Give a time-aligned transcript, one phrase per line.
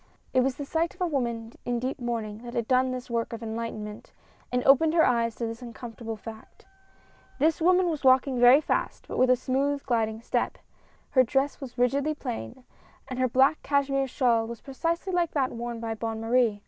[0.33, 3.33] It was the sight of a woman in deep mourning that had done this work
[3.33, 4.11] of enlightenment,
[4.51, 6.65] and opened her eyes to this uncomfortable fact.
[7.37, 10.57] This woman was walking very fast, but with a smooth, gliding step.
[11.11, 12.63] Her dress was rigidly plain;
[13.09, 16.59] and her black cashmere shawl was precisely like that worn by Bonne Marie.